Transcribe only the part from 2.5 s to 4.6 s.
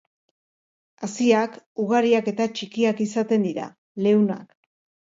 txikiak izaten dira, leunak.